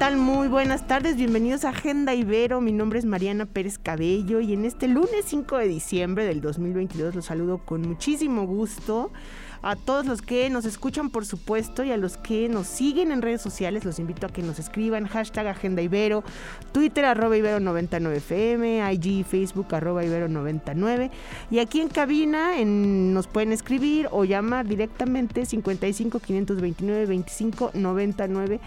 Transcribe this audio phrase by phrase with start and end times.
[0.00, 0.16] ¿Qué tal?
[0.16, 2.62] Muy buenas tardes, bienvenidos a Agenda Ibero.
[2.62, 7.14] Mi nombre es Mariana Pérez Cabello y en este lunes 5 de diciembre del 2022
[7.14, 9.12] los saludo con muchísimo gusto.
[9.60, 13.20] A todos los que nos escuchan, por supuesto, y a los que nos siguen en
[13.20, 16.24] redes sociales, los invito a que nos escriban hashtag Agenda Ibero,
[16.72, 21.10] Twitter arroba Ibero99FM, IG, Facebook arroba Ibero99.
[21.50, 28.60] Y aquí en cabina nos pueden escribir o llamar directamente 55 529 25 99.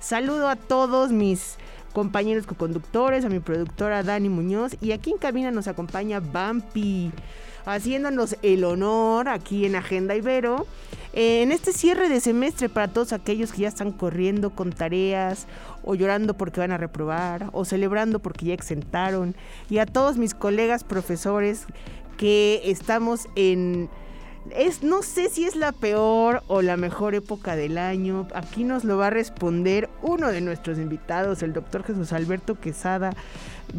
[0.00, 1.56] Saludo a todos mis
[1.92, 7.10] compañeros co-conductores, a mi productora Dani Muñoz y aquí en cabina nos acompaña Bampi
[7.64, 10.66] haciéndonos el honor aquí en Agenda Ibero.
[11.12, 15.46] Eh, en este cierre de semestre para todos aquellos que ya están corriendo con tareas
[15.82, 19.34] o llorando porque van a reprobar o celebrando porque ya exentaron
[19.70, 21.64] y a todos mis colegas profesores
[22.18, 23.88] que estamos en
[24.54, 28.28] es no sé si es la peor o la mejor época del año.
[28.34, 33.14] Aquí nos lo va a responder uno de nuestros invitados, el doctor Jesús Alberto Quesada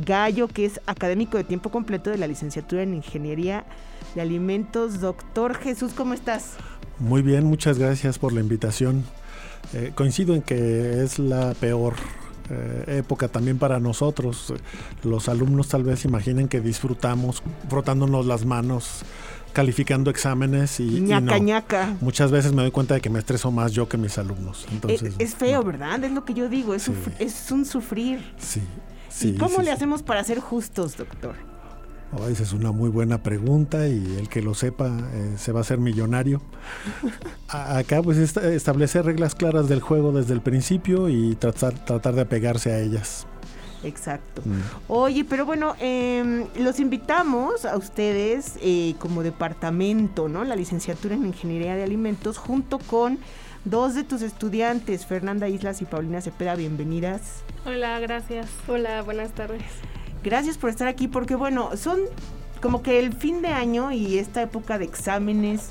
[0.06, 3.66] Gallo, que es académico de tiempo completo de la licenciatura en Ingeniería
[4.16, 5.00] de Alimentos.
[5.00, 6.56] Doctor Jesús, ¿cómo estás?
[7.00, 9.04] Muy bien, muchas gracias por la invitación.
[9.74, 11.94] Eh, coincido en que es la peor
[12.50, 14.54] eh, época también para nosotros.
[15.04, 19.04] Los alumnos tal vez imaginen que disfrutamos frotándonos las manos
[19.58, 23.90] calificando exámenes y, ñaca, muchas veces me doy cuenta de que me estreso más yo
[23.90, 24.68] que mis alumnos.
[24.72, 26.04] Entonces, es, feo, ¿verdad?
[26.04, 28.24] Es lo que yo digo, es, es un sufrir.
[28.38, 28.62] Sí.
[29.24, 31.34] ¿Y cómo le hacemos para ser justos, doctor?
[32.12, 35.62] Oh, esa es una muy buena pregunta y el que lo sepa eh, se va
[35.62, 36.40] a hacer millonario.
[37.50, 42.72] acá pues establecer reglas claras del juego desde el principio y tratar, tratar de apegarse
[42.74, 43.26] a ellas.
[43.84, 44.42] Exacto.
[44.44, 44.62] Mm.
[44.88, 50.44] Oye, pero bueno, em, los invitamos a ustedes eh, como departamento, ¿no?
[50.44, 53.20] La licenciatura en Ingeniería de Alimentos, junto con
[53.66, 57.44] dos de tus estudiantes, Fernanda Islas y Paulina Cepeda, bienvenidas.
[57.66, 58.48] Hola, gracias.
[58.68, 59.62] Hola, buenas tardes.
[60.24, 62.00] Gracias por estar aquí porque bueno, son
[62.62, 65.70] como que el fin de año y esta época de exámenes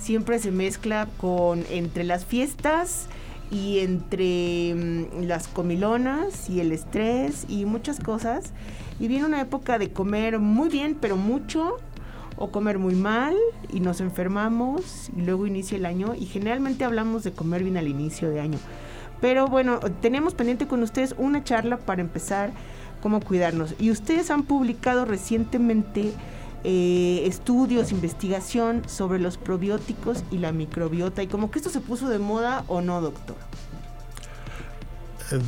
[0.00, 3.08] siempre se mezcla con entre las fiestas
[3.50, 8.52] y entre mm, las comilonas y el estrés y muchas cosas.
[9.00, 11.76] Y viene una época de comer muy bien, pero mucho,
[12.38, 13.34] o comer muy mal
[13.72, 17.88] y nos enfermamos y luego inicia el año y generalmente hablamos de comer bien al
[17.88, 18.58] inicio de año.
[19.20, 22.52] Pero bueno, tenemos pendiente con ustedes una charla para empezar
[23.02, 23.74] cómo cuidarnos.
[23.80, 26.12] Y ustedes han publicado recientemente
[26.64, 31.22] eh, estudios, investigación sobre los probióticos y la microbiota.
[31.22, 33.36] Y como que esto se puso de moda o no, doctor.
[35.30, 35.42] Em,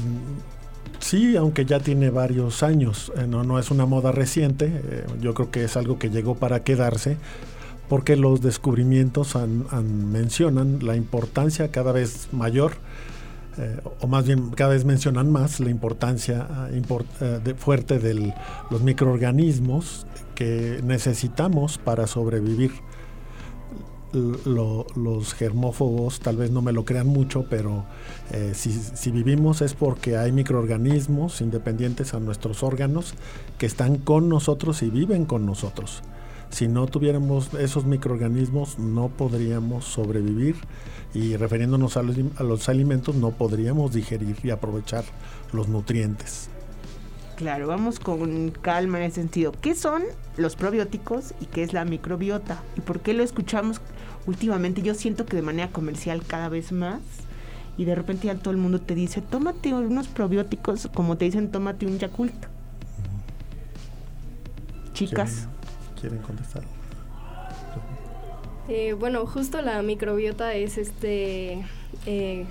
[0.98, 5.34] sí, aunque ya tiene varios años, eh, no, no es una moda reciente, eh, yo
[5.34, 7.16] creo que es algo que llegó para quedarse,
[7.88, 9.34] porque los descubrimientos
[9.82, 12.74] mencionan la importancia cada vez mayor,
[13.58, 16.46] eh, o más bien cada vez mencionan más la importancia
[17.56, 18.34] fuerte de
[18.70, 22.72] los microorganismos que necesitamos para sobrevivir
[24.12, 27.84] los germófobos tal vez no me lo crean mucho, pero
[28.32, 33.14] eh, si, vivimos es porque hay microorganismos independientes a nuestros órganos
[33.58, 36.02] que están con nosotros y viven con nosotros.
[36.50, 40.56] Si no tuviéramos esos microorganismos no podríamos sobrevivir
[41.14, 45.04] y refiriéndonos a los alimentos no podríamos digerir y aprovechar
[45.52, 46.50] los nutrientes.
[47.36, 49.52] Claro, vamos con calma en ese sentido.
[49.62, 50.02] ¿Qué son
[50.36, 52.62] los probióticos y qué es la microbiota?
[52.76, 53.80] ¿Y por qué lo escuchamos
[54.26, 54.82] últimamente?
[54.82, 57.00] Yo siento que de manera comercial cada vez más
[57.78, 61.50] y de repente ya todo el mundo te dice, tómate unos probióticos, como te dicen,
[61.50, 62.34] tómate un Yakult.
[64.92, 65.48] Chicas.
[66.00, 66.62] ¿Quieren, contestar?
[68.68, 71.64] Eh, bueno, justo la microbiota es este
[72.06, 72.46] eh,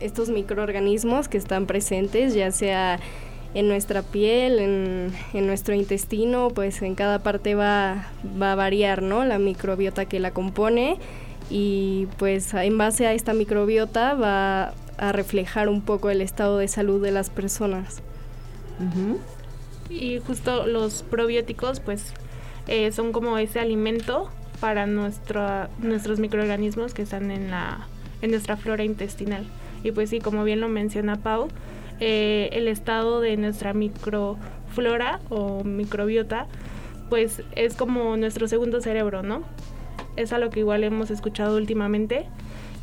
[0.00, 3.00] estos microorganismos que están presentes, ya sea
[3.54, 8.08] en nuestra piel, en, nuestro intestino, pues en cada parte va,
[8.40, 9.24] va a variar, ¿no?
[9.24, 10.98] La microbiota que la compone
[11.50, 16.68] y pues en base a esta microbiota va a reflejar un poco el estado de
[16.68, 18.02] salud de las personas.
[19.88, 22.12] Y justo los probióticos pues
[22.66, 24.30] eh, son como ese alimento
[24.60, 27.86] para nuestro, nuestros microorganismos que están en, la,
[28.22, 29.44] en nuestra flora intestinal.
[29.82, 31.48] Y pues sí, como bien lo menciona Pau,
[32.00, 36.46] eh, el estado de nuestra microflora o microbiota,
[37.10, 39.44] pues es como nuestro segundo cerebro, ¿no?
[40.16, 42.26] es algo que igual hemos escuchado últimamente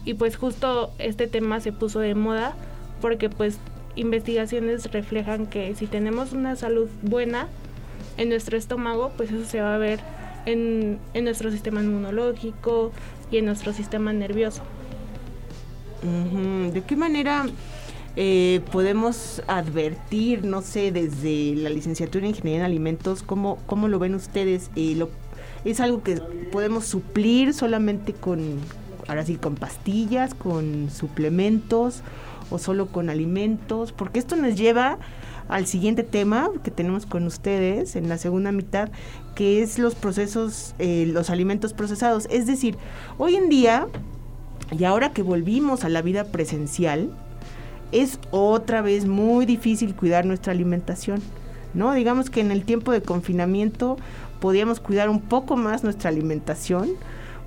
[0.05, 2.55] y pues justo este tema se puso de moda
[2.99, 3.59] porque pues
[3.95, 7.47] investigaciones reflejan que si tenemos una salud buena
[8.17, 9.99] en nuestro estómago, pues eso se va a ver
[10.45, 12.91] en, en nuestro sistema inmunológico
[13.31, 14.61] y en nuestro sistema nervioso.
[16.01, 17.45] ¿De qué manera
[18.15, 23.99] eh, podemos advertir, no sé, desde la licenciatura en Ingeniería en Alimentos, cómo, cómo lo
[23.99, 24.71] ven ustedes?
[24.75, 25.09] Eh, lo,
[25.63, 26.15] ¿Es algo que
[26.51, 28.39] podemos suplir solamente con,
[29.07, 32.01] ahora sí, con pastillas, con suplementos
[32.49, 33.91] o solo con alimentos?
[33.91, 34.97] Porque esto nos lleva
[35.51, 38.89] al siguiente tema que tenemos con ustedes en la segunda mitad,
[39.35, 42.25] que es los procesos, eh, los alimentos procesados.
[42.31, 42.77] Es decir,
[43.17, 43.87] hoy en día,
[44.71, 47.11] y ahora que volvimos a la vida presencial,
[47.91, 51.21] es otra vez muy difícil cuidar nuestra alimentación.
[51.73, 51.93] ¿No?
[51.93, 53.97] Digamos que en el tiempo de confinamiento
[54.39, 56.89] podíamos cuidar un poco más nuestra alimentación,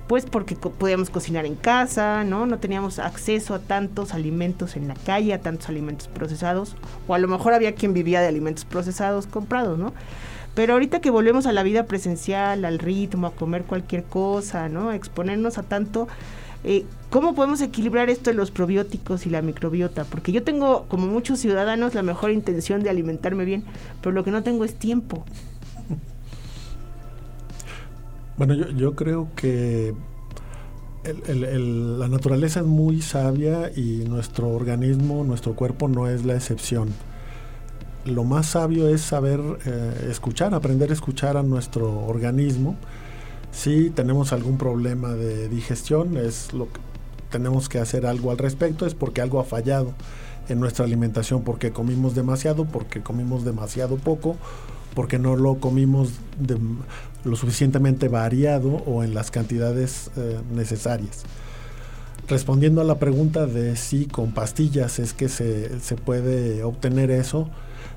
[0.07, 2.45] pues porque podíamos cocinar en casa, ¿no?
[2.45, 6.75] No teníamos acceso a tantos alimentos en la calle, a tantos alimentos procesados,
[7.07, 9.93] o a lo mejor había quien vivía de alimentos procesados comprados, ¿no?
[10.53, 14.89] Pero ahorita que volvemos a la vida presencial, al ritmo, a comer cualquier cosa, ¿no?
[14.89, 16.07] A exponernos a tanto,
[16.63, 20.05] eh, ¿cómo podemos equilibrar esto de los probióticos y la microbiota?
[20.05, 23.63] Porque yo tengo, como muchos ciudadanos, la mejor intención de alimentarme bien,
[24.01, 25.25] pero lo que no tengo es tiempo.
[28.37, 29.93] Bueno, yo, yo creo que
[31.27, 36.89] la naturaleza es muy sabia y nuestro organismo, nuestro cuerpo no es la excepción.
[38.05, 42.75] Lo más sabio es saber eh, escuchar, aprender a escuchar a nuestro organismo.
[43.51, 46.79] Si tenemos algún problema de digestión, es lo que
[47.29, 49.93] tenemos que hacer algo al respecto, es porque algo ha fallado
[50.49, 54.35] en nuestra alimentación, porque comimos demasiado, porque comimos demasiado poco,
[54.93, 56.57] porque no lo comimos de,
[57.25, 61.23] lo suficientemente variado o en las cantidades eh, necesarias.
[62.27, 65.69] Respondiendo a la pregunta de si con pastillas es que se,
[66.03, 67.49] puede obtener eso,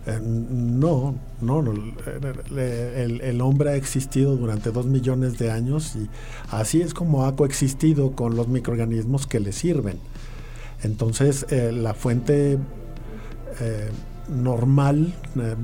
[0.06, 6.08] eh, no, no, el, el, hombre ha existido durante dos millones de años y
[6.50, 9.98] así es como ha coexistido con los microorganismos que le sirven.
[10.82, 12.58] Entonces, eh, la fuente
[14.28, 15.14] normal.
[15.36, 15.56] Eh,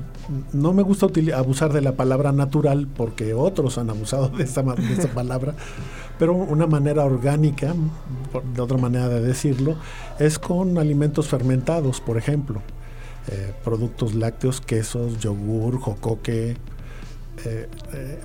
[0.53, 4.63] no me gusta abusar de la palabra natural porque otros han abusado de esa,
[5.13, 5.55] palabra,
[6.17, 7.73] pero una manera orgánica,
[8.53, 9.75] de otra manera de decirlo,
[10.19, 12.61] es con alimentos fermentados, por ejemplo.
[13.27, 16.57] Eh, productos lácteos, quesos, yogur, jocoque,
[17.43, 17.67] eh,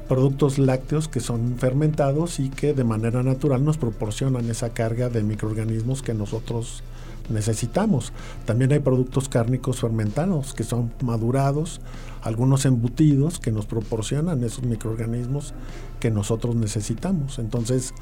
[0.08, 5.22] productos lácteos que son fermentados y que de manera natural nos proporcionan esa carga de
[5.22, 6.82] microorganismos que nosotros
[7.30, 8.12] necesitamos.
[8.44, 11.80] También hay productos cárnicos fermentados que son madurados,
[12.22, 15.54] algunos embutidos que nos proporcionan esos microorganismos
[16.00, 17.38] que nosotros necesitamos.
[17.38, 17.94] Entonces,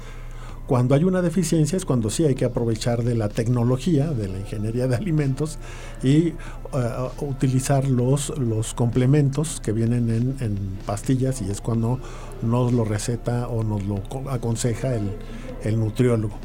[0.67, 4.37] cuando hay una deficiencia es cuando sí hay que aprovechar de la tecnología, de la
[4.37, 5.57] ingeniería de alimentos
[6.03, 6.33] y
[6.73, 11.99] uh, utilizar los, los complementos que vienen en, pastillas y es cuando
[12.43, 13.99] nos lo receta o nos lo
[14.29, 16.35] aconseja el nutriólogo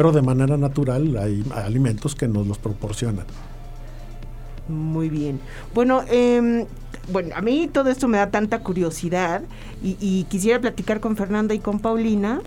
[0.00, 3.26] pero de manera natural hay alimentos que nos los proporcionan.
[4.66, 5.38] Muy bien.
[5.74, 6.64] Bueno, em,
[7.12, 9.42] bueno, a mí todo esto me da tanta curiosidad
[9.82, 12.40] y, quisiera platicar con Fernanda y con Paulina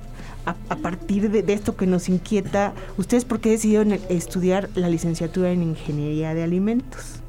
[0.48, 2.74] a, partir de, esto que nos inquieta.
[2.98, 7.20] ¿Ustedes por qué decidieron estudiar la licenciatura en Ingeniería de Alimentos?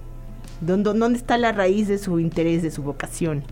[0.63, 3.45] ¿Dónde, dónde está la raíz de su interés, de su vocación?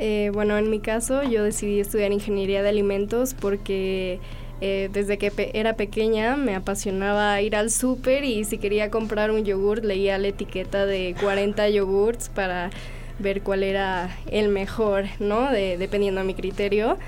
[0.00, 4.18] Eh, bueno, en mi caso yo decidí estudiar Ingeniería de Alimentos porque
[4.60, 9.44] eh, desde que era pequeña me apasionaba ir al súper y si quería comprar un
[9.44, 12.70] yogur leía la etiqueta de 40 yogurts para
[13.18, 15.50] ver cuál era el mejor, ¿no?
[15.50, 16.98] dependiendo a mi criterio.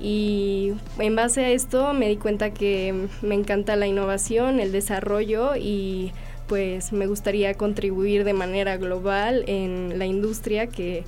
[0.00, 5.56] Y en base a esto me di cuenta que me encanta la innovación, el desarrollo
[5.56, 6.12] y
[6.46, 11.04] pues me gustaría contribuir de manera global en la industria que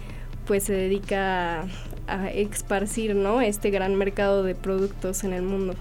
[0.49, 1.67] pues se dedica
[2.07, 3.43] a esparcir ¿no?
[3.43, 5.75] este gran mercado de productos en el mundo.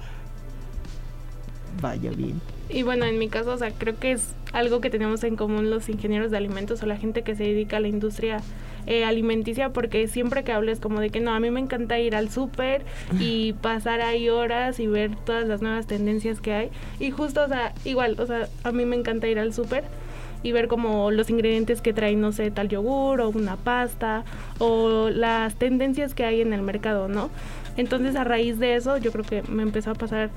[1.81, 2.41] Vaya bien.
[2.69, 5.69] Y bueno, en mi caso, o sea, creo que es algo que tenemos en común
[5.69, 8.41] los ingenieros de alimentos o la gente que se dedica a la industria
[8.87, 12.13] eh, alimenticia, porque siempre que hables como de que no, a mí me encanta ir
[12.13, 12.83] al súper
[13.21, 16.69] y pasar ahí horas y ver todas las nuevas tendencias que hay.
[16.99, 19.85] Y justo, o sea, igual, o sea, a mí me encanta ir al súper
[20.43, 24.23] y ver como los ingredientes que trae, no sé, tal yogur o una pasta
[24.59, 27.29] o las tendencias que hay en el mercado, ¿no?
[27.75, 30.29] Entonces a raíz de eso yo creo que me empezó a pasar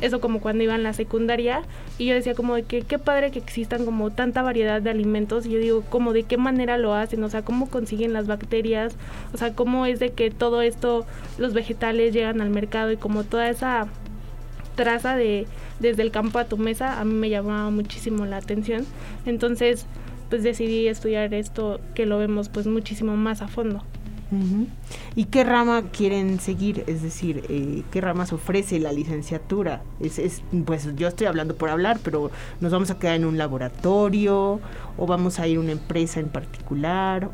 [0.00, 1.62] eso como cuando iba en la secundaria
[1.98, 5.46] y yo decía como de que qué padre que existan como tanta variedad de alimentos
[5.46, 8.94] y yo digo como de qué manera lo hacen, o sea, cómo consiguen las bacterias,
[9.34, 11.04] o sea, cómo es de que todo esto,
[11.36, 13.88] los vegetales llegan al mercado y como toda esa
[14.78, 15.48] traza de
[15.80, 18.86] desde el campo a tu mesa a mí me llamaba muchísimo la atención.
[19.26, 19.86] Entonces,
[20.30, 23.82] pues decidí estudiar esto que lo vemos pues muchísimo más a fondo.
[25.16, 26.84] ¿Y qué rama quieren seguir?
[26.86, 29.82] Es decir, eh, ¿qué ramas ofrece la licenciatura?
[30.00, 32.30] Es, es, pues yo estoy hablando por hablar, pero
[32.60, 34.60] nos vamos a quedar en un laboratorio
[34.98, 37.30] o vamos a ir a una empresa en particular.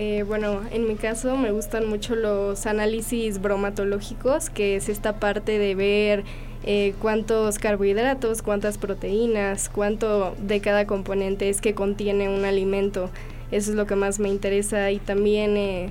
[0.00, 5.58] Eh, bueno, en mi caso me gustan mucho los análisis bromatológicos, que es esta parte
[5.58, 6.22] de ver
[6.62, 13.10] eh, cuántos carbohidratos, cuántas proteínas, cuánto de cada componente es que contiene un alimento.
[13.50, 15.90] Eso es lo que más me interesa y también, eh,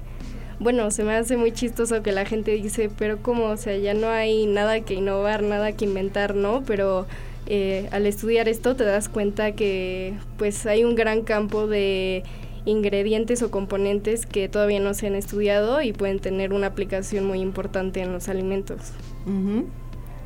[0.61, 3.93] bueno, se me hace muy chistoso que la gente dice, pero como, o sea, ya
[3.93, 6.63] no hay nada que innovar, nada que inventar, ¿no?
[6.65, 7.07] Pero
[7.45, 12.23] eh, al estudiar esto te das cuenta que pues hay un gran campo de
[12.67, 17.39] ingredientes o componentes que todavía no se han estudiado y pueden tener una aplicación muy
[17.39, 18.91] importante en los alimentos.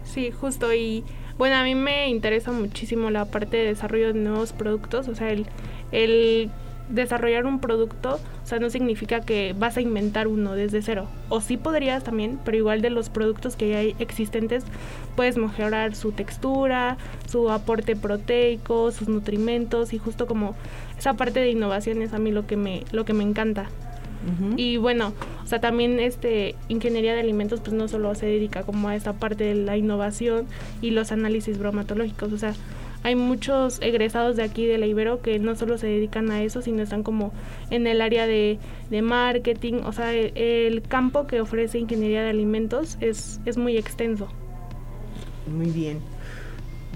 [0.03, 1.03] Sí, justo y
[1.37, 5.31] bueno, a mí me interesa muchísimo la parte de desarrollo de nuevos productos, o sea,
[5.31, 5.45] el,
[5.91, 6.51] el
[6.91, 11.07] desarrollar un producto, o sea, no significa que vas a inventar uno desde cero.
[11.29, 14.63] O sí podrías también, pero igual de los productos que ya hay existentes,
[15.15, 20.55] puedes mejorar su textura, su aporte proteico, sus nutrimentos y justo como
[20.97, 23.69] esa parte de innovación es a mí lo que me, lo que me encanta.
[24.55, 28.87] Y bueno, o sea, también este ingeniería de alimentos pues no solo se dedica como
[28.87, 30.45] a esta parte de la innovación
[30.79, 32.53] y los análisis bromatológicos, o sea,
[33.03, 36.61] hay muchos egresados de aquí de la Ibero que no solo se dedican a eso,
[36.61, 37.33] sino están como
[37.69, 38.59] en el área de,
[39.01, 44.27] marketing, o sea, el, el, campo que ofrece ingeniería de alimentos es, es muy extenso.
[45.47, 45.99] Muy bien.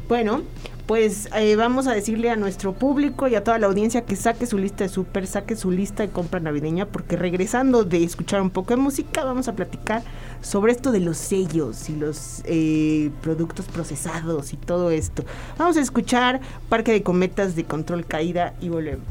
[0.07, 0.43] Bueno,
[0.85, 4.45] pues eh, vamos a decirle a nuestro público y a toda la audiencia que saque
[4.45, 8.51] su lista de súper, saque su lista de compra navideña, porque regresando de escuchar un
[8.51, 10.03] poco de música, vamos a platicar
[10.41, 15.25] sobre esto de los sellos y los eh, productos procesados y todo esto.
[15.57, 16.39] Vamos a escuchar
[16.69, 19.05] Parque de Cometas de Control Caída y volvemos.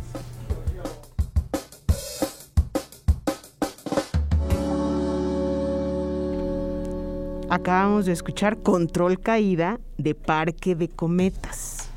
[7.54, 11.88] Acabamos de escuchar Control Caída de Parque de Cometas.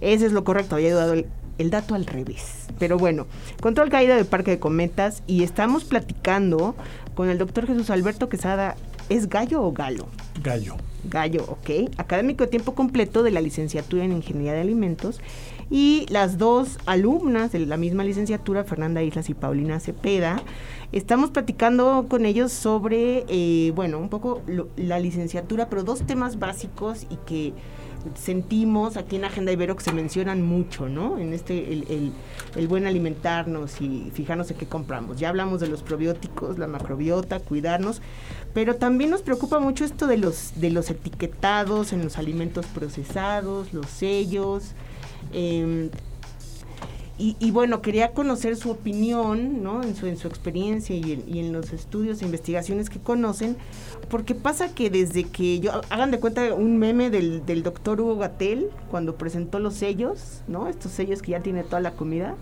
[0.00, 2.66] Ese es lo correcto, había dado el, dato al revés.
[2.80, 3.28] Pero bueno,
[3.62, 6.74] Control Caída de Parque de Cometas y estamos platicando
[7.14, 8.74] con el doctor Jesús Alberto Quesada.
[9.08, 10.08] ¿Es gallo o galo?
[10.42, 10.74] Gallo.
[11.04, 11.92] Gallo, ok.
[11.96, 15.20] Académico de tiempo completo de la licenciatura en Ingeniería de Alimentos.
[15.70, 20.42] Y las dos alumnas de la misma licenciatura, Fernanda Islas y Paulina Cepeda,
[20.94, 24.42] Estamos platicando con ellos sobre, eh, bueno, un poco
[24.76, 27.52] la licenciatura, pero dos temas básicos y que
[28.14, 31.18] sentimos aquí en Agenda Ibero que se mencionan mucho, ¿no?
[31.18, 32.12] En este, el,
[32.54, 35.18] el, buen alimentarnos y fijarnos en qué compramos.
[35.18, 38.00] Ya hablamos de los probióticos, la macrobiota, cuidarnos,
[38.52, 43.72] pero también nos preocupa mucho esto de los, de los etiquetados en los alimentos procesados,
[43.72, 44.74] los sellos.
[45.34, 45.90] Eh,
[47.16, 49.84] y, bueno, quería conocer su opinión, ¿no?
[49.84, 53.56] En su, en su experiencia y en, los estudios e investigaciones que conocen,
[54.10, 58.16] porque pasa que desde que yo, hagan de cuenta un meme del, del doctor Hugo
[58.16, 60.66] Gatel, cuando presentó los sellos, ¿no?
[60.66, 62.34] Estos sellos que ya tiene toda la comida,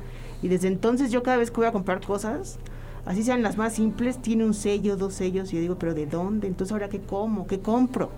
[0.42, 2.58] y desde entonces yo cada vez que voy a comprar cosas,
[3.04, 6.06] así sean las más simples, tiene un sello, dos sellos, y yo digo, pero ¿de
[6.06, 6.46] dónde?
[6.48, 8.10] Entonces ahora qué como, qué compro.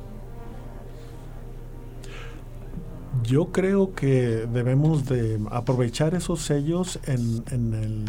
[3.24, 8.04] Yo creo que debemos de aprovechar esos sellos en,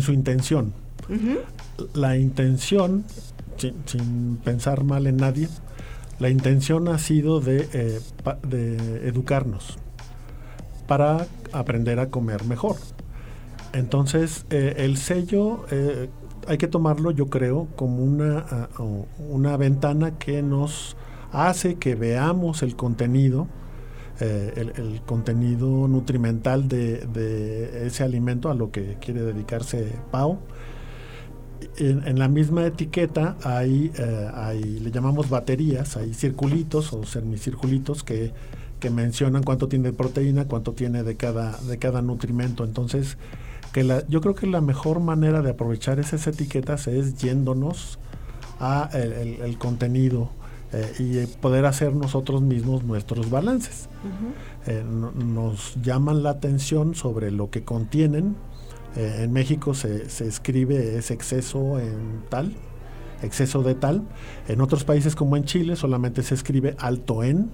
[0.00, 0.72] su intención.
[1.94, 3.04] La intención,
[3.56, 5.48] sin, pensar mal en nadie,
[6.18, 8.00] la intención ha sido de, eh,
[8.48, 9.78] de educarnos
[10.86, 12.76] para aprender a comer mejor.
[13.72, 16.08] Entonces, eh, el sello eh,
[16.48, 18.68] hay que tomarlo, yo creo, como una,
[19.18, 20.96] una ventana que nos
[21.32, 23.48] hace que veamos el contenido,
[24.20, 30.38] eh, el, contenido nutrimental de, ese alimento a lo que quiere dedicarse Pau.
[31.76, 38.32] En, la misma etiqueta hay, eh, hay, le llamamos baterías, hay circulitos o semicirculitos que,
[38.80, 42.64] que mencionan cuánto tiene de proteína, cuánto tiene de cada, de cada nutrimento.
[42.64, 43.18] Entonces,
[43.72, 47.98] que la, yo creo que la mejor manera de aprovechar esas etiquetas es yéndonos
[48.60, 50.30] a el contenido
[50.76, 53.88] eh, y poder hacer nosotros mismos nuestros balances.
[54.66, 58.36] Eh, nos llaman la atención sobre lo que contienen.
[58.96, 62.54] Eh, en México se, se, escribe ese exceso en tal
[63.22, 64.02] exceso de tal.
[64.48, 67.50] En otros países como en Chile solamente se escribe alto en.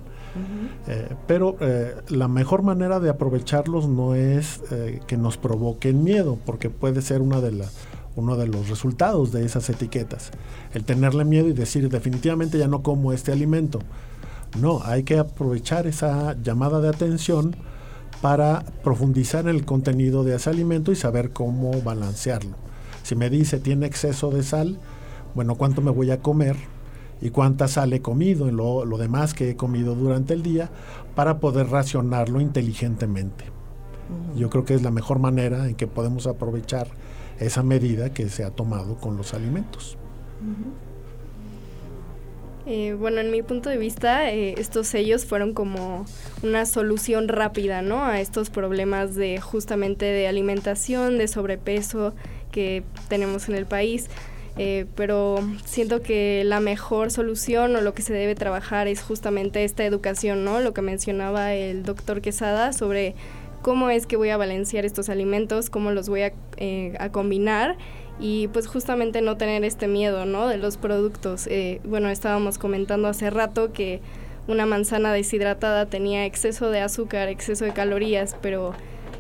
[0.89, 6.39] Eh, pero eh, la mejor manera de aprovecharlos no es eh, que nos provoquen miedo,
[6.47, 7.53] porque puede ser una de
[8.17, 10.31] uno de los resultados de esas etiquetas.
[10.75, 13.81] El tenerle miedo y decir definitivamente ya no como este alimento.
[14.61, 17.57] No, hay que aprovechar esa llamada de atención
[18.21, 22.57] para profundizar en el contenido de ese alimento y saber cómo balancearlo.
[23.03, 24.79] Si me dice tiene exceso de sal,
[25.35, 26.57] bueno, ¿cuánto me voy a comer?
[27.23, 30.71] y cuánta sal he comido, en lo, demás que he comido durante el día,
[31.15, 33.45] para poder racionarlo inteligentemente.
[34.37, 36.89] Yo creo que es la mejor manera en que podemos aprovechar
[37.43, 39.97] esa medida que se ha tomado con los alimentos.
[42.65, 46.07] Eh, bueno, en mi punto de vista, eh, estos sellos fueron como
[46.45, 48.05] una solución rápida, ¿no?
[48.05, 52.15] A estos problemas de justamente de alimentación, de sobrepeso
[52.53, 54.09] que tenemos en el país.
[54.59, 59.65] Eh, pero siento que la mejor solución o lo que se debe trabajar es justamente
[59.65, 60.61] esta educación, ¿no?
[60.61, 63.15] Lo que mencionaba el doctor Quesada sobre
[63.63, 67.77] cómo es que voy a balancear estos alimentos, cómo los voy a, eh, a combinar
[68.21, 70.47] y pues justamente no tener este miedo, ¿no?
[70.47, 71.47] De los productos.
[71.47, 74.01] Eh, bueno, estábamos comentando hace rato que
[74.47, 78.75] una manzana deshidratada tenía exceso de azúcar, exceso de calorías, pero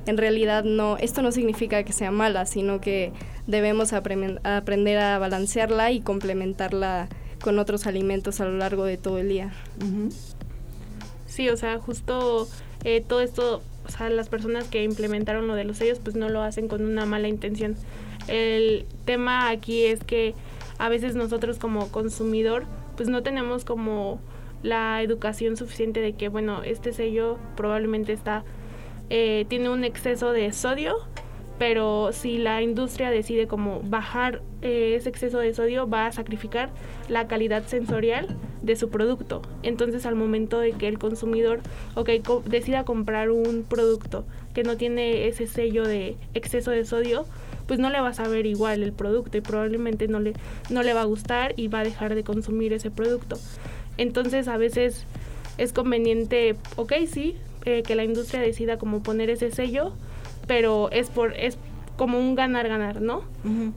[0.06, 3.12] en realidad no, esto no significa que sea mala, sino que
[3.46, 7.08] debemos aprender a balancearla y complementarla
[7.40, 9.52] con otros alimentos a lo largo de todo el día.
[11.26, 12.49] Sí, o sea, justo
[12.84, 16.28] eh, todo esto, o sea, las personas que implementaron lo de los sellos, pues no
[16.28, 17.76] lo hacen con una mala intención.
[18.28, 20.34] El tema aquí es que
[20.78, 22.64] a veces nosotros como consumidor,
[22.96, 24.20] pues no tenemos como
[24.62, 28.44] la educación suficiente de que, bueno, este sello probablemente está
[29.14, 30.96] eh, tiene un exceso de sodio,
[31.59, 36.71] pero si la industria decide como bajar eh, ese exceso de sodio, va a sacrificar
[37.09, 39.42] la calidad sensorial de su producto.
[39.62, 41.61] Entonces al momento de que el consumidor
[41.94, 47.26] okay, decida comprar un producto que no tiene ese sello de exceso de sodio,
[47.66, 50.35] pues no le va a saber igual el producto y probablemente no le,
[50.71, 53.38] no le va a gustar y va a dejar de consumir ese producto.
[53.99, 55.06] Entonces a veces
[55.59, 59.93] es conveniente, ok, sí, eh, que la industria decida como poner ese sello,
[60.47, 61.59] pero es por es
[61.97, 63.23] como un ganar ganar, ¿no?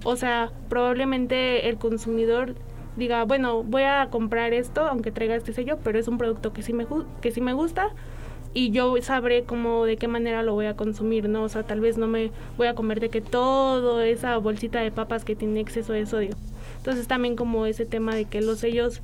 [0.04, 2.56] O sea, probablemente el consumidor
[2.95, 6.62] diga, bueno, voy a comprar esto aunque traiga este sello, pero es un producto que
[6.62, 6.88] sí me
[7.21, 7.91] que sí me gusta
[8.56, 11.43] y yo sabré cómo de qué manera lo voy a consumir, ¿no?
[11.43, 14.91] O sea, tal vez no me voy a comer de que todo esa bolsita de
[14.91, 16.36] papas que tiene exceso de sodio.
[16.78, 19.01] Entonces también como ese tema de que los sellos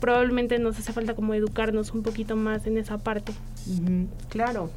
[0.00, 3.32] probablemente nos hace falta como educarnos un poquito más en esa parte.
[4.28, 4.70] Claro.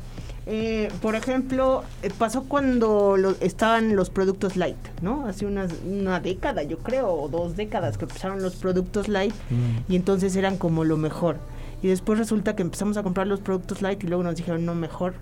[0.46, 5.26] Eh, por ejemplo, eh, pasó cuando estaban los productos light, ¿no?
[5.26, 9.92] Hace una, una década, yo creo, o dos décadas que empezaron los productos light mm.
[9.92, 11.38] y entonces eran como lo mejor.
[11.82, 14.76] Y después resulta que empezamos a comprar los productos light y luego nos dijeron, no,
[14.76, 15.16] mejor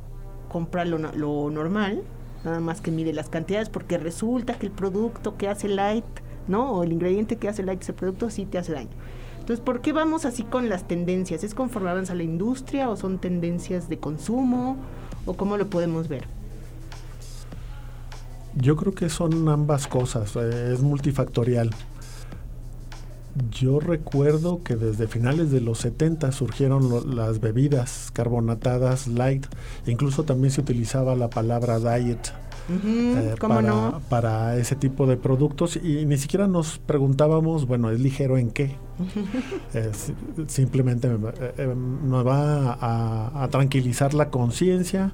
[0.50, 2.02] comprar lo, lo normal,
[2.44, 6.06] nada más que mide las cantidades, porque resulta que el producto que hace light,
[6.48, 6.72] ¿no?
[6.72, 8.90] O el ingrediente que hace light ese producto sí te hace daño.
[9.52, 11.44] Entonces, ¿por qué vamos así con las tendencias?
[11.44, 14.78] ¿Es conforme avanza la industria o son tendencias de consumo
[15.26, 16.24] o cómo lo podemos ver?
[18.56, 21.70] Yo creo que son ambas cosas, eh, es multifactorial.
[23.52, 29.48] Yo recuerdo que desde finales de los 70 surgieron las bebidas carbonatadas light,
[29.86, 32.32] incluso también se utilizaba la palabra diet
[32.86, 33.36] eh,
[34.10, 38.76] para, ese tipo de productos y ni siquiera nos preguntábamos, bueno, ¿es ligero en qué?
[40.48, 41.68] simplemente me, eh, eh,
[42.24, 42.78] va
[43.44, 45.14] a, tranquilizar la conciencia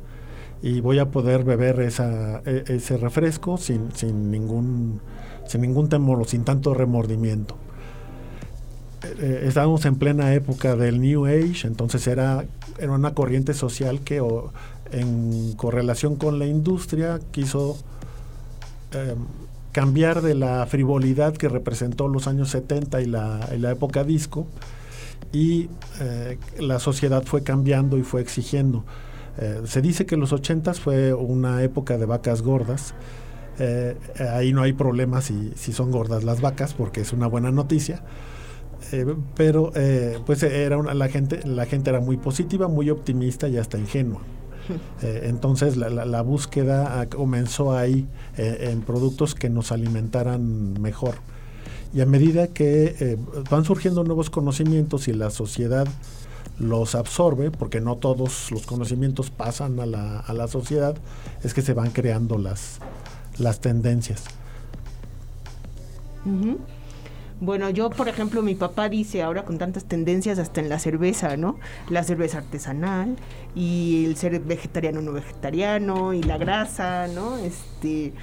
[0.61, 4.99] y voy a poder beber esa, e, ese refresco sin, sin, ningún,
[5.47, 7.55] sin ningún temor o sin tanto remordimiento.
[9.21, 12.45] estábamos en plena época del New Age, entonces era,
[12.77, 14.21] era una corriente social que
[14.91, 17.77] en correlación con la industria, quiso
[18.91, 19.17] em,
[19.77, 24.47] cambiar de la frivolidad que representó los años 70 y la, época disco,
[25.31, 25.69] y
[26.01, 28.85] eh, la sociedad fue cambiando y fue exigiendo.
[29.37, 32.95] Eh, se dice que los 80 fue una época de vacas gordas.
[33.59, 33.95] Eh,
[34.33, 38.01] ahí no hay problema si, si, son gordas las vacas, porque es una buena noticia.
[39.35, 39.71] pero
[40.25, 44.21] pues era la gente la gente era muy positiva, muy optimista y hasta ingenua.
[45.03, 51.15] Eh, entonces la, búsqueda comenzó ahí eh, en productos que nos alimentaran mejor.
[51.93, 53.17] Y a medida que eh,
[53.49, 55.87] van surgiendo nuevos conocimientos y la sociedad
[56.59, 60.95] los absorbe, porque no todos los conocimientos pasan a la, sociedad,
[61.43, 62.79] es que se van creando las,
[63.37, 64.23] las tendencias.
[67.39, 71.37] Bueno, yo, por ejemplo, mi papá dice ahora con tantas tendencias hasta en la cerveza,
[71.37, 71.59] ¿no?
[71.89, 73.15] La cerveza artesanal
[73.53, 77.37] y el ser vegetariano no vegetariano y la grasa, ¿no?
[77.37, 78.13] Este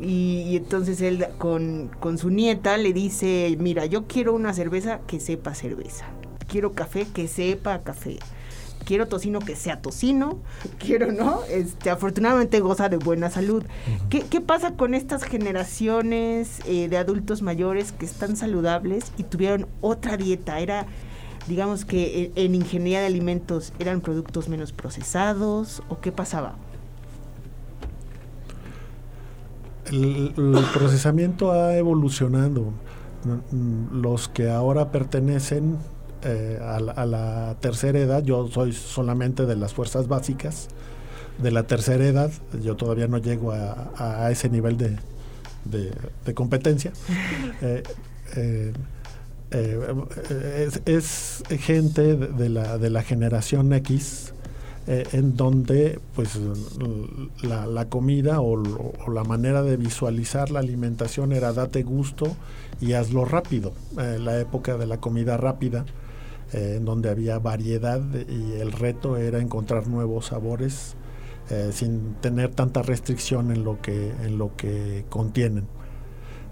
[0.00, 5.20] y, entonces él con, con su nieta le dice, mira, yo quiero una cerveza que
[5.20, 6.06] sepa cerveza,
[6.46, 8.18] quiero café que sepa café
[8.84, 10.38] quiero tocino que sea tocino,
[10.78, 11.42] quiero, ¿no?
[11.44, 13.64] Este, afortunadamente goza de buena salud.
[14.08, 20.16] ¿Qué, pasa con estas generaciones eh, de adultos mayores que están saludables y tuvieron otra
[20.16, 20.60] dieta?
[20.60, 20.86] Era,
[21.46, 26.56] digamos que en, ingeniería de alimentos, ¿eran productos menos procesados o qué pasaba?
[29.92, 32.72] el, procesamiento ha evolucionado.
[33.92, 35.78] Los que ahora pertenecen
[36.24, 40.68] eh, a, la, tercera edad, yo soy solamente de las fuerzas básicas,
[41.40, 44.96] de la tercera edad, yo todavía no llego a, ese nivel de,
[45.64, 46.92] de, competencia.
[48.36, 48.74] Eh,
[49.52, 54.34] eh, es, gente de la, de la generación X
[54.86, 56.38] en donde pues
[57.42, 58.62] la, comida o,
[59.10, 62.36] la manera de visualizar la alimentación era date gusto
[62.82, 63.72] y hazlo rápido.
[63.96, 66.07] la época de la comida rápida eh,
[66.52, 70.96] en donde había variedad y el reto era encontrar nuevos sabores
[71.50, 75.66] eh, sin tener tanta restricción en lo que, en lo que contienen.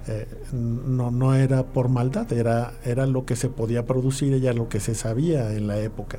[0.09, 4.55] Eh, no, no era por maldad, era, era lo que se podía producir y era
[4.55, 6.19] lo que se sabía en la época.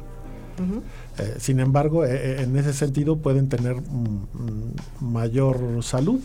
[1.37, 3.77] sin embargo, en ese sentido pueden tener
[4.99, 6.19] mayor salud.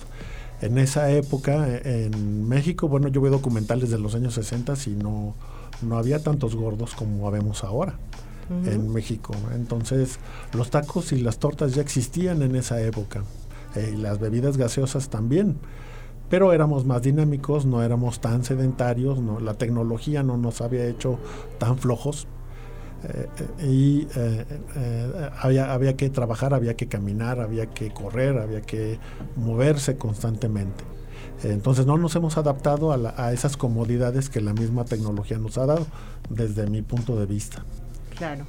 [0.62, 5.34] En esa época, en México, bueno, yo veo documentales de los años 60 y no,
[5.82, 7.98] no había tantos gordos como vemos ahora
[8.66, 9.34] en México.
[9.54, 10.18] Entonces,
[10.52, 13.24] los tacos y las tortas ya existían en esa época.
[13.74, 15.56] Eh, y las bebidas gaseosas también.
[16.28, 21.18] Pero éramos más dinámicos, no éramos tan sedentarios, no, la tecnología no nos había hecho
[21.58, 22.26] tan flojos.
[23.04, 23.26] Eh,
[23.58, 24.08] eh, y
[25.40, 28.98] había, había que trabajar, había que caminar, había que correr, había que
[29.36, 30.84] moverse constantemente.
[31.42, 35.86] Entonces no nos hemos adaptado a, esas comodidades que la misma tecnología nos ha dado,
[36.30, 37.64] desde mi punto de vista.
[38.16, 38.44] Claro.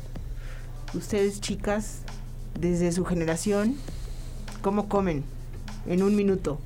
[0.93, 2.01] Ustedes, chicas,
[2.59, 3.75] desde su generación,
[4.61, 5.23] ¿cómo comen?
[5.87, 6.59] En un minuto.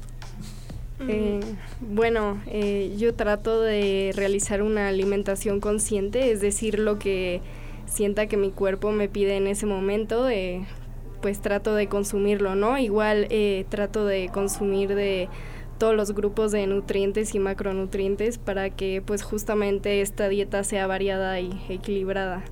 [1.07, 1.39] Eh,
[1.79, 7.41] bueno, eh, yo trato de realizar una alimentación consciente, es decir, lo que
[7.85, 10.65] sienta que mi cuerpo me pide en ese momento, eh,
[11.21, 12.77] pues trato de consumirlo, ¿no?
[12.77, 13.27] Igual
[13.69, 15.29] trato de consumir de
[15.77, 21.39] todos los grupos de nutrientes y macronutrientes para que pues justamente esta dieta sea variada
[21.39, 22.43] y equilibrada.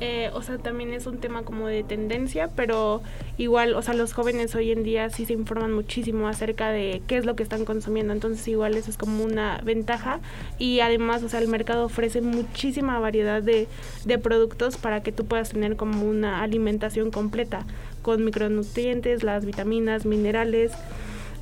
[0.00, 3.00] Eh, o sea, también es un tema como de tendencia, pero
[3.38, 7.16] igual, o sea, los jóvenes hoy en día sí se informan muchísimo acerca de qué
[7.16, 10.18] es lo que están consumiendo, entonces igual eso es como una ventaja
[10.58, 13.68] y además, o sea, el mercado ofrece muchísima variedad de,
[14.04, 17.64] de productos para que tú puedas tener como una alimentación completa
[18.02, 20.72] con micronutrientes, las vitaminas, minerales,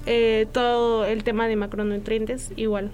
[0.07, 2.91] eh, todo el tema de macronutrientes igual.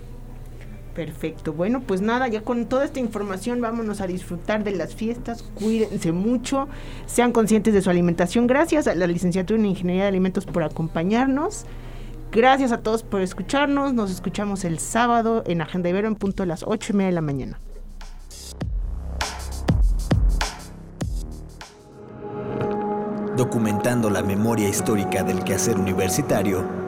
[0.99, 1.53] Perfecto.
[1.53, 5.45] Bueno, pues nada, ya con toda esta información vámonos a disfrutar de las fiestas.
[5.55, 6.67] Cuídense mucho,
[7.07, 8.49] sean conscientes de su alimentación.
[8.49, 11.67] Gracias a la licenciatura en Ingeniería de Alimentos por acompañarnos.
[12.33, 13.95] Gracias a todos por escucharnos.
[13.95, 17.15] Nos escuchamos el sábado en Agenda Ibero en punto a las 8 y media de
[17.15, 17.61] la mañana.
[23.37, 26.88] Documentando la memoria histórica del quehacer universitario